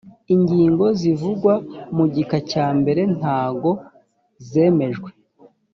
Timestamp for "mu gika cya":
1.95-2.67